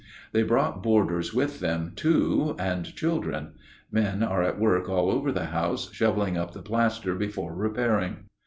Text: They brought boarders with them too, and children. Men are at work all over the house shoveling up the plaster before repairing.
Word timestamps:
They 0.31 0.41
brought 0.41 0.81
boarders 0.81 1.31
with 1.31 1.59
them 1.59 1.93
too, 1.95 2.55
and 2.57 2.85
children. 2.95 3.49
Men 3.91 4.23
are 4.23 4.41
at 4.41 4.59
work 4.59 4.89
all 4.89 5.11
over 5.11 5.31
the 5.31 5.45
house 5.53 5.93
shoveling 5.93 6.39
up 6.39 6.53
the 6.53 6.63
plaster 6.63 7.13
before 7.13 7.53
repairing. 7.53 8.25